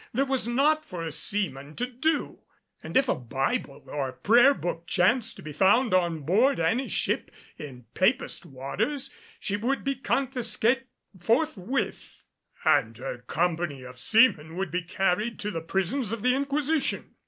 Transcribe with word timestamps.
There 0.13 0.25
was 0.25 0.47
naught 0.47 0.83
for 0.83 1.03
a 1.03 1.11
seaman 1.11 1.75
to 1.75 1.85
do; 1.85 2.39
and 2.81 2.97
if 2.97 3.07
a 3.07 3.13
Bible 3.13 3.83
or 3.85 4.11
prayer 4.11 4.55
book 4.55 4.87
chanced 4.87 5.35
to 5.35 5.43
be 5.43 5.53
found 5.53 5.93
on 5.93 6.21
board 6.21 6.59
any 6.59 6.87
ship 6.87 7.29
in 7.59 7.85
Papist 7.93 8.43
waters, 8.43 9.13
she 9.39 9.57
would 9.57 9.83
be 9.83 9.93
confiscate 9.93 10.87
forthwith 11.19 12.23
and 12.65 12.97
her 12.97 13.19
company 13.19 13.83
of 13.83 13.99
seamen 13.99 14.55
would 14.55 14.71
be 14.71 14.81
carried 14.81 15.37
to 15.41 15.51
the 15.51 15.61
prisons 15.61 16.11
of 16.11 16.23
the 16.23 16.33
Inquisition. 16.33 17.13